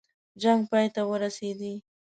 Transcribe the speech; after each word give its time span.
جنګ 0.41 0.61
پای 0.71 0.85
ته 0.95 1.01
ورسېدی. 1.09 1.73